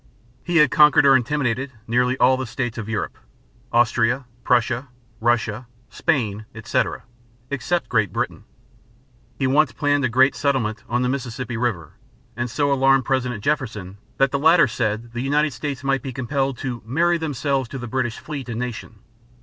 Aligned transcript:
He 0.43 0.57
had 0.57 0.71
conquered 0.71 1.05
or 1.05 1.15
intimidated 1.15 1.73
nearly 1.85 2.17
all 2.17 2.35
the 2.35 2.47
states 2.47 2.79
of 2.79 2.89
Europe 2.89 3.19
Austria, 3.71 4.25
Prussia, 4.43 4.87
Russia, 5.19 5.67
Spain, 5.91 6.47
etc. 6.55 7.03
except 7.51 7.87
Great 7.87 8.11
Britain. 8.11 8.45
He 9.37 9.45
once 9.45 9.71
planned 9.73 10.03
a 10.03 10.09
great 10.09 10.33
settlement 10.33 10.83
on 10.89 11.03
the 11.03 11.09
Mississippi 11.09 11.55
River, 11.55 11.97
and 12.35 12.49
so 12.49 12.73
alarmed 12.73 13.05
President 13.05 13.43
Jefferson 13.43 13.99
that 14.17 14.31
the 14.31 14.39
latter 14.39 14.67
said 14.67 15.13
the 15.13 15.21
United 15.21 15.53
States 15.53 15.83
might 15.83 16.01
be 16.01 16.11
compelled 16.11 16.57
to 16.57 16.81
"marry 16.83 17.19
themselves 17.19 17.69
to 17.69 17.77
the 17.77 17.85
British 17.85 18.17
fleet 18.17 18.49
and 18.49 18.57
nation." 18.57 19.01